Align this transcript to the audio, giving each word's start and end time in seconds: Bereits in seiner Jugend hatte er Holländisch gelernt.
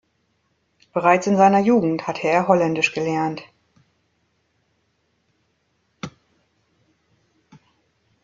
Bereits 0.93 1.27
in 1.27 1.37
seiner 1.37 1.59
Jugend 1.59 2.07
hatte 2.07 2.27
er 2.27 2.47
Holländisch 2.47 2.91
gelernt. 2.91 3.43